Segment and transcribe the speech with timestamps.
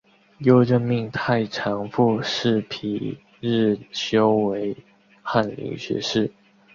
[0.39, 4.75] 又任命太常博士皮日休为
[5.21, 6.31] 翰林学士。